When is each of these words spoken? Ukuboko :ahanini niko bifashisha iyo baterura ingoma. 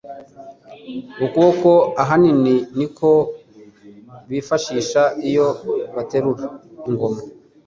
Ukuboko 1.25 1.71
:ahanini 2.01 2.53
niko 2.77 3.09
bifashisha 4.29 5.01
iyo 5.29 5.47
baterura 5.95 6.45
ingoma. 6.89 7.19